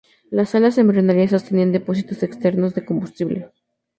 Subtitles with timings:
[0.31, 3.51] Las alas embrionarias sostenían depósitos externos de combustible.